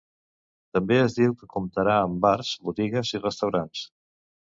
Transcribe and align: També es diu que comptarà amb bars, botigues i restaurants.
També 0.77 0.97
es 1.01 1.17
diu 1.19 1.35
que 1.43 1.51
comptarà 1.57 1.99
amb 2.07 2.19
bars, 2.27 2.57
botigues 2.71 3.17
i 3.19 3.25
restaurants. 3.25 3.89